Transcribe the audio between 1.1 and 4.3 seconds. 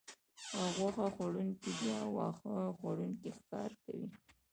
خوړونکي بیا واښه خوړونکي ښکار کوي